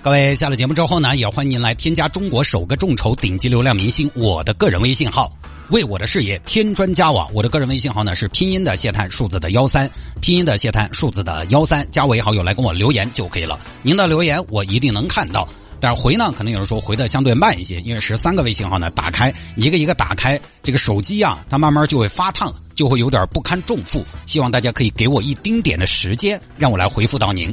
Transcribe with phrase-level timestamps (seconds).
[0.00, 5.30] 各位下了节目之后呢，也欢迎您来添加中国首个众筹顶级流量明星我的个人微信号，
[5.70, 7.28] 为我的事业添砖加瓦。
[7.34, 13.58] 我的个人微信号呢是拼音的谢探数字的幺三，拼音的谢探数字的幺三，加为好友来跟我留言就可以了。
[13.82, 15.46] 您的留言我一定能看到，
[15.80, 24.06] 但是回呢，可能有人说回的相对慢一些，因为十三个微信号呢，打开一个一个打开，这个手机啊，它慢慢就会发烫，就会有点不堪重负。
[24.26, 27.52] 希望大家可以给我一丁点的时间，让我来回复到您。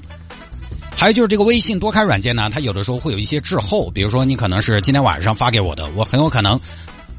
[0.98, 6.60] 还有就是这个微信多开软件呢，它有的时候会有一些滞后，比如说你可能是今天晚上发给我的，我很有可能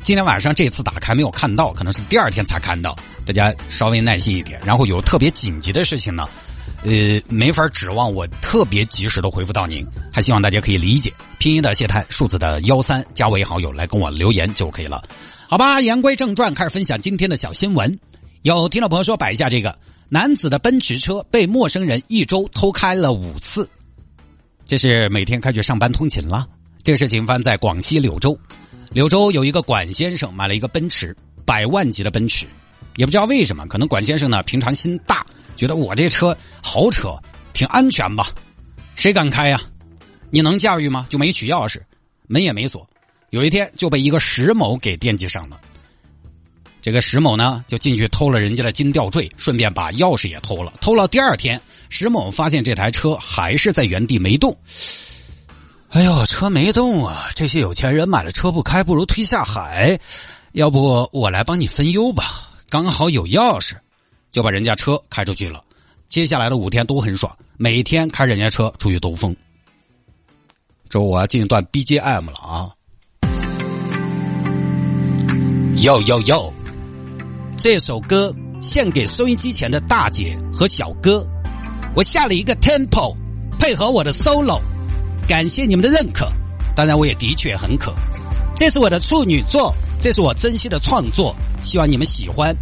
[0.03, 4.59] 今天晚上这次打开没有看到，可能是第二天才看到，大家稍微耐心一点。
[4.65, 6.27] 然后有特别紧急的事情呢，
[6.85, 11.13] 呃，没法指望我特别及时的回复到您，还希望大家可以理解。
[11.39, 15.05] 拼音的谢太，数字的幺三，加为好友来跟我留言就可以了，
[15.49, 15.83] 好吧？
[15.83, 17.99] 言归正传，开始分享今天的小新闻。
[18.43, 19.77] 有听众朋友说摆一下这个。
[20.09, 23.69] 男子的奔驰车被陌生人一周偷开了五次，
[24.67, 26.45] 这是每天开去上班通勤了。
[26.83, 28.37] 这个事情发生在广西柳州，
[28.91, 32.47] 柳州有一个管先生买了一个奔驰，百万级的奔驰，
[32.97, 37.17] 也不知道为什么，可能管先生呢平常心大，觉得我这车豪车
[37.53, 38.27] 挺安全吧，
[38.97, 39.61] 谁敢开呀？
[40.31, 41.07] 你能驾驭吗？
[41.09, 41.81] 就没取钥匙，
[42.27, 42.85] 门也没锁，
[43.31, 45.61] 有一天就被一个石某给惦记上了。
[46.87, 50.73] 这个石某呢，就进去偷了人家的金吊坠，顺便把钥匙也偷了。
[50.81, 54.57] 偷了第二天，石某发现这台车还是在原地没动。
[55.89, 57.29] 哎呦，车没动啊！
[57.35, 59.99] 这些有钱人买了车不开，不如推下海。
[60.53, 62.23] 要不我来帮你分忧吧？
[62.69, 63.73] 刚好有钥匙，
[64.31, 65.65] 就把人家车开出去了。
[66.09, 69.35] 接下来的五天都很爽，每天开人家车出去兜风。
[70.89, 72.71] 这我要进一段 BGM 了啊！
[75.79, 76.53] 哟哟哟！
[77.57, 81.27] 这首歌献给收音机前的大姐和小哥，
[81.95, 83.17] 我下了一个 tempo，
[83.59, 84.61] 配合我的 solo，
[85.27, 86.31] 感谢你们的认可。
[86.75, 87.95] 当然，我也的确很可。
[88.55, 92.55] 这是我的处女作，这是我真心的创作，希望你们喜欢。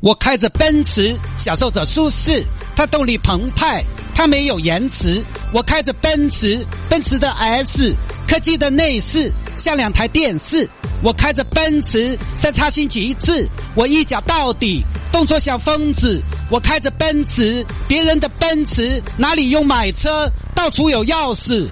[0.00, 2.46] 我开着奔驰，享受着舒适，
[2.76, 3.82] 它动力澎湃，
[4.14, 5.20] 它没有延迟。
[5.52, 7.92] 我开着奔驰，奔驰的 S，
[8.28, 10.68] 科技的内饰像两台电视。
[11.02, 14.82] 我开着奔驰，三叉星极致，我一脚到底，
[15.12, 16.22] 动作像疯子。
[16.50, 21.68] 我开着奔驰，别人的奔驰哪里用买车，到处有钥匙。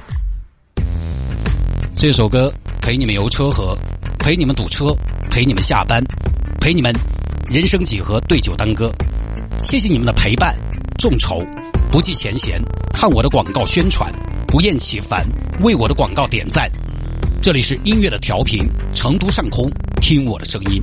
[1.97, 3.77] 这首歌陪你们游车河，
[4.19, 4.95] 陪你们堵车，
[5.31, 6.03] 陪你们下班，
[6.61, 6.93] 陪你们。
[7.51, 8.91] 人生几何对酒当歌，
[9.59, 10.57] 谢谢你们的陪伴。
[10.99, 11.43] 众筹
[11.91, 12.61] 不计前嫌，
[12.93, 14.13] 看我的广告宣传，
[14.47, 15.27] 不厌其烦
[15.61, 16.71] 为我的广告点赞。
[17.43, 18.65] 这里是音乐的调频，
[18.95, 19.69] 成都上空
[20.01, 20.81] 听我的声音。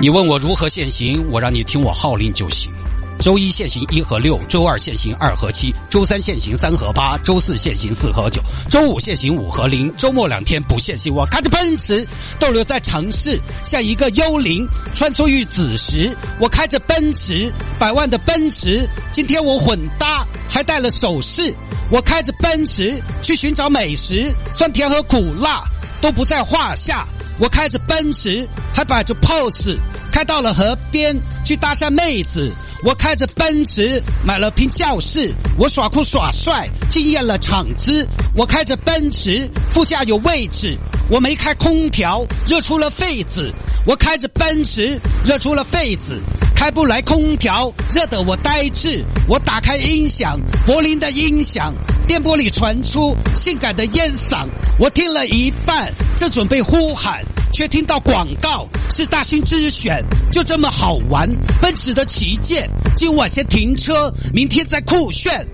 [0.00, 2.70] 你问我如何限行，我让你听我号令就行。
[3.18, 8.40] 周一限行一和六，周二限行二和七，周三限行三和八，周四限行四和九，
[8.70, 11.12] 周五限行五和零，周末两天不限行。
[11.12, 12.06] 我开着奔驰
[12.38, 14.64] 逗留在城市，像一个幽灵
[14.94, 16.16] 穿梭于子时。
[16.38, 21.52] 我开着奔驰，百万的奔驰，今天我混搭还带了首饰。
[21.90, 25.64] 我开着奔驰去寻找美食，酸甜和苦辣
[26.00, 27.06] 都不在话下。
[27.40, 29.76] 我开着奔驰还摆着 pose，
[30.12, 32.52] 开到了河边去搭讪妹子。
[32.84, 38.06] 我开着奔驰买了瓶教室，我耍酷耍帅惊艳了场子。
[38.34, 40.76] 我开着奔驰副驾有位置，
[41.08, 43.52] 我没开空调热出了痱子。
[43.86, 46.20] 我开着奔驰热出了痱子，
[46.58, 49.04] 开不来空调热得我呆滞。
[49.28, 50.36] 我打开音响，
[50.66, 51.72] 柏林的音响，
[52.04, 54.44] 电波里传出性感的烟嗓。
[54.76, 57.24] 我听了一半，正准备呼喊。
[57.52, 61.30] 却听到广告是大兴之选，就这么好玩。
[61.62, 65.46] 奔驰的旗舰，今晚先停车，明天再酷炫。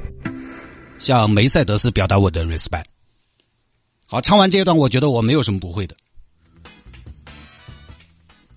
[0.99, 2.85] 向梅赛德斯表达我的 respect。
[4.07, 5.95] 好，唱完这一段，我觉得我没有什么不会的。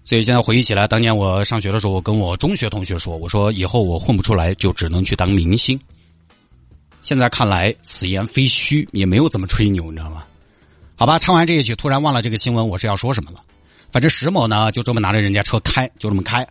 [0.07, 5.77] 所以现在回忆起来，当年我上学的时候，我跟我中学同学说：“我说以后我混不出来，就只能去当明星。”
[7.03, 10.23] 现在看来，此言非虚，也没有怎么吹牛，你知道吗？
[10.95, 13.41] 好吧，唱完这一曲，突然忘了这个新闻我是要说什么了。
[13.91, 16.47] 反正石某呢，就这么拿着人家车开，就这么开，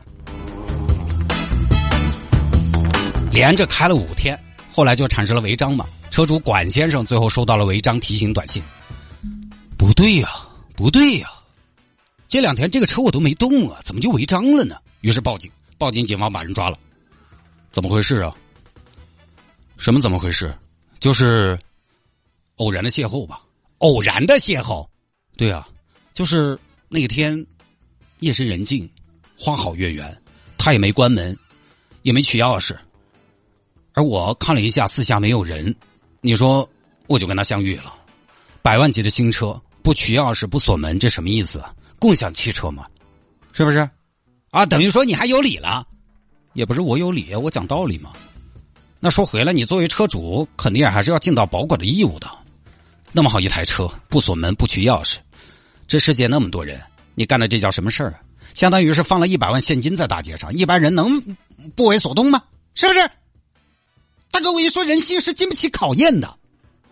[3.33, 4.39] 连着开了五天，
[4.71, 5.87] 后来就产生了违章嘛。
[6.11, 8.63] 车主管先生最后收到了违章提醒短信。
[9.79, 10.29] 不对呀，
[10.77, 11.31] 不对呀，
[12.29, 14.77] 这两天这个车我都没动啊，怎么就违章了呢？
[15.01, 16.79] 于是报警，报警，警方把人抓了。
[17.71, 18.35] 怎么回事啊？
[19.77, 20.57] 什么怎么回事？
[20.99, 21.59] 就是
[22.57, 23.43] 偶然的邂逅吧。
[23.79, 24.89] 偶然的邂逅，
[25.37, 25.69] 对啊，
[26.15, 26.59] 就是
[26.89, 27.47] 那个天，
[28.21, 28.91] 夜深人静，
[29.39, 30.23] 花好月圆，
[30.57, 31.37] 他也没关门，
[32.01, 32.75] 也没取钥匙，
[33.93, 35.77] 而我看了一下四下没有人，
[36.23, 36.67] 你说
[37.07, 37.95] 我就跟他相遇了。
[38.63, 41.63] 百万级的新车，不取钥匙不锁门，这什么意思？
[41.99, 42.85] 共享汽车嘛，
[43.53, 43.89] 是不是？
[44.51, 45.87] 啊，等于说你还有理了？
[46.53, 48.13] 也不是我有理，我讲道理嘛。
[49.01, 52.31] 那说回来，你作为车主，肯定还是要尽到保管的义务的。
[53.13, 55.17] 那么好一台车，不锁门不取钥匙，
[55.87, 56.81] 这世界那么多人，
[57.15, 58.21] 你干的这叫什么事儿？
[58.55, 61.37] 相当于是放了一百万现金在大街上，一般人能
[61.75, 62.43] 不为所动吗？
[62.75, 63.11] 是不是？
[64.31, 66.39] 大哥，我一说人性是经不起考验的。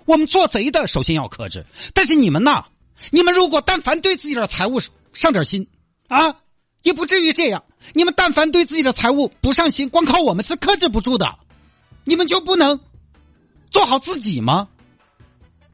[0.05, 1.65] 我们做贼的首先要克制，
[1.95, 2.65] 但是你们呢，
[3.11, 4.81] 你们如果但凡对自己的财务
[5.12, 5.67] 上点心
[6.08, 6.35] 啊，
[6.82, 7.62] 也不至于这样。
[7.93, 11.38] 你们但凡对自己的财务不上心，光靠我们是克制不住的。
[12.05, 12.79] 你们就不能
[13.70, 14.69] 做好自己吗？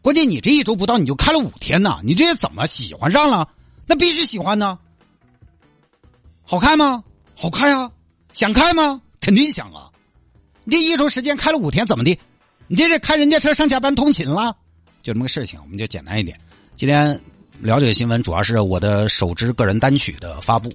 [0.03, 3.49] 关键你这一周不到你就开了五天呢，你这些怎么喜欢上了？
[3.87, 4.79] 那必须喜欢呢。
[6.43, 7.05] 好开吗？
[7.37, 7.91] 好开啊！
[8.33, 9.03] 想开吗？
[9.21, 9.91] 肯定想啊！
[10.65, 12.19] 你这一周时间开了五天，怎么的？
[12.67, 14.57] 你这是开人家车上下班通勤了？
[15.03, 16.39] 就这么个事情，我们就简单一点。
[16.75, 17.19] 今天
[17.59, 20.73] 聊这个新闻，主要是我的首支个人单曲的发布。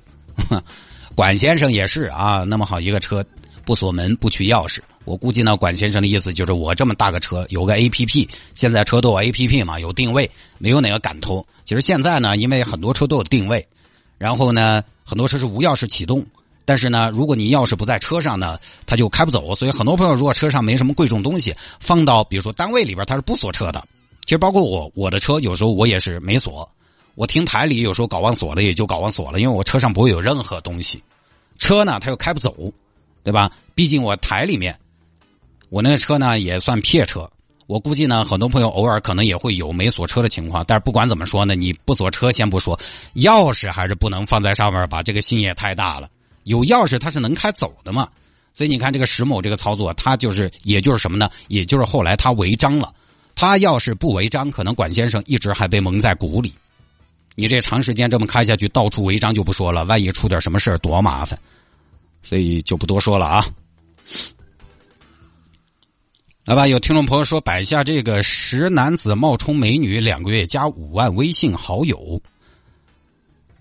[1.16, 3.26] 管先生也是啊，那么好一个车。
[3.64, 4.78] 不锁门，不取钥匙。
[5.06, 10.30] 我估计呢，管先生的意思就是我这么大个车有个 A P P，现在车都有 A P P 嘛，有定位，
[10.60, 11.44] 没有哪个敢偷。
[11.64, 13.68] 其实现在呢，因为很多车都有定位，
[14.20, 16.24] 然后呢，很多车是无钥匙启动，
[16.64, 19.56] 但是呢，如果你钥匙不在车上呢，它就开不走。
[19.56, 23.84] 所以很多朋友如果车上没什么贵重东西，放到比如说单位里边，它是不锁车的。
[24.26, 26.70] 其实包括我，我的车有时候我也是没锁，
[27.16, 31.02] 我停台里有时候搞忘锁了，也就搞忘锁了，因为我车上不会有任何东西，
[31.58, 32.56] 车呢它又开不走。
[33.26, 33.50] 对吧？
[33.74, 34.78] 毕竟我台里面，
[35.70, 37.28] 我那个车呢也算撇车。
[37.66, 40.64] 我估计呢，很多朋友偶尔可能也会有没锁车的情况。
[40.68, 42.80] 但是不管怎么说呢，你不锁车先不说，
[43.16, 45.02] 钥匙还是不能放在上面吧？
[45.02, 46.08] 这个心也太大了。
[46.44, 48.08] 有钥匙它是能开走的嘛？
[48.54, 51.28] 所以你看这个石某这个操作，他就是也就是什么呢？
[51.48, 52.94] 也就是后来他违章了。
[53.36, 56.54] 他要是不违章，可能管先生一直还被蒙在鼓里。
[57.36, 61.38] 你这长时间这么开下去，到处违章就不说了，万一出点什么事多麻烦。
[62.24, 63.46] 所以就不多说了啊，
[66.46, 66.68] 来吧。
[66.68, 72.20] 有听众朋友说摆下这个十男子冒充美女两个月加五万微信好友，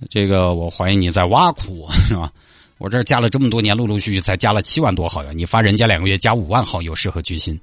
[0.09, 2.32] 这个我怀疑你在挖苦是吧？
[2.79, 7.61] 我这加了这么多年，陆陆续续才加了七万多好友，你发人家两个月加五万好友是何居心？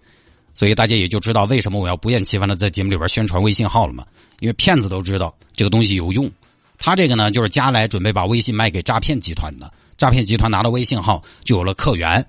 [0.54, 4.06] 所以大家也就知道为什么我要不厌其烦的在节目里边宣传微信号了嘛？
[4.40, 6.30] 因为骗子都知道这个东西有用，
[6.78, 9.72] 他这个呢就是加来准备把微信卖给诈骗集团的。
[9.98, 12.26] 诈骗集团拿到微信号就有了客源，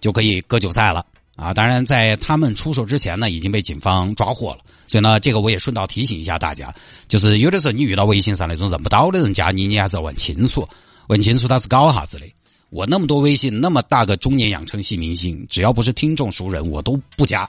[0.00, 1.06] 就可以割韭菜了
[1.36, 1.54] 啊！
[1.54, 4.58] 当然，在他们出手之前呢，已经被警方抓获了。
[4.86, 6.74] 所以呢，这个我也顺道提醒一下大家，
[7.08, 10.68] 就是有的时候你遇到微信上那种认不到的人加你，你还是要问清楚，
[11.08, 12.26] 问清楚他是搞啥子的。
[12.72, 17.48] 我那么多微信，那么大个中年养成系明星，只要不是听众熟人，我都不加。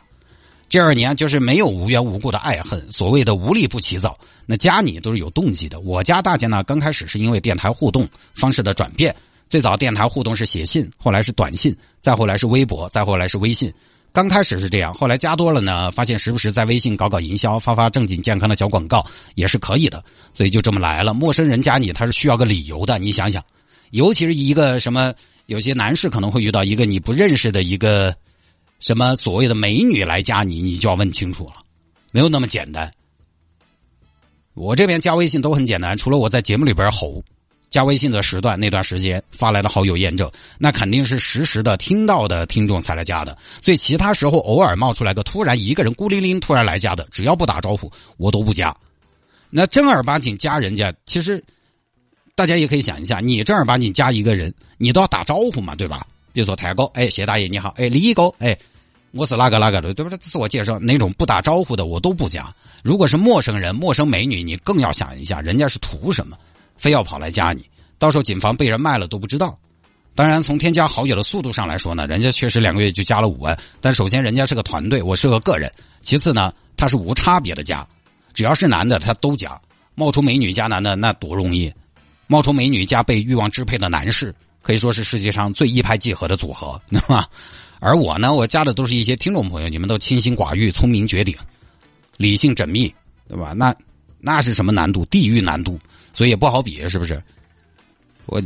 [0.67, 5.79] 这二年就是没有无缘无故的爱恨，所谓的无利不起早，那加你都是有动机的。
[5.79, 8.05] 我加大家呢，刚开始是因为电台互动
[8.35, 9.15] 方式的转变。
[9.47, 13.71] 最早电台互动是写信，后来是短信，再后来是微博，再后来是微信。
[14.11, 20.03] 刚开始是这样，后来加多了呢，发现时不时在微信搞搞营销，发发正经健康的小广告也是可以的，
[20.33, 21.13] 所以就这么来了。
[21.13, 22.99] 陌生人加你，他是需要个理由的。
[22.99, 23.41] 你想想，
[23.93, 25.13] 尤其是一个什么，
[25.45, 28.15] 有些男士可能会遇到一个你不认识的一个
[28.79, 31.57] 什么所谓的美女来加你，你就要问清楚了，
[32.11, 32.91] 没有那么简单。
[34.55, 37.23] 我这边加微信都很简单，除了我在节目里边吼。
[37.69, 43.35] 加微信的时段那段时间发来的好友验证，那肯定是实时的听到的听众才来加的。
[43.61, 48.75] 所以其他时候偶尔冒出来个突然一个人孤零零突然来加的，只要不打招呼我都不加。
[49.49, 51.43] 那正儿八经加人家，其实
[52.35, 56.07] 大家也可以想一下，你正儿八经加一个人，你都要打招呼嘛，对吧？
[56.31, 58.57] 比如说太哥，哎，谢大爷你好，哎，李哥，哎，
[59.11, 60.17] 我是哪个哪个的，对不对？
[60.17, 62.51] 自我介绍那种不打招呼的我都不加。
[62.83, 66.35] 如果是陌生人、陌生美女，你更要想一下，人家是图什么？
[66.75, 67.63] 非要跑来加你，
[67.99, 69.55] 到时候谨防被人卖了都不知道。
[70.15, 73.55] 当然，从添加好友的速度上来说呢，人家确实两个月就加了五万。
[73.79, 75.69] 但首先，人家是个团队，我是个个人；
[76.01, 77.87] 其次呢，他是无差别的加，
[78.33, 79.61] 只要是男的他都加。
[79.93, 81.71] 冒充美女加男的那多容易，
[82.33, 87.29] 冒充美女加被欲望支配的男士，可以说是世界上最一拍即合的组合， 对吧？
[87.79, 91.35] 而我呢，我加的都是一些听众朋友，你们都清心寡欲、聪明绝顶、
[92.17, 92.91] 理性缜密，
[93.27, 93.53] 对吧？
[93.53, 93.75] 那
[94.19, 95.05] 那是什么难度？
[95.05, 95.79] 地狱难度。
[96.11, 97.21] 所以也不好比，是不是？
[98.25, 98.41] 我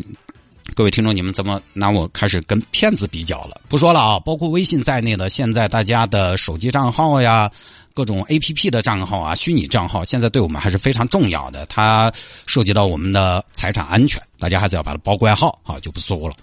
[0.76, 3.62] 各位听众，你们怎么拿我开始跟骗子比较了？
[3.70, 7.50] 不说了啊，包括微信在内的，现在大家的手机账号呀。
[7.98, 12.14] 各种 A P P 的账号啊，虚拟账号现在对我们还是非常重要的，它
[12.46, 16.36] 涉及到我们的财产安全，大家还是要把它保管好啊，就不说了。